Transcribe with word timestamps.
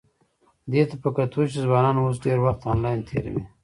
دې 0.71 0.81
ته 0.89 0.95
په 1.03 1.09
کتو 1.15 1.41
چې 1.51 1.57
ځوانان 1.65 1.95
اوس 1.99 2.17
ډېر 2.25 2.37
وخت 2.43 2.61
انلاین 2.71 2.99
تېروي، 3.07 3.43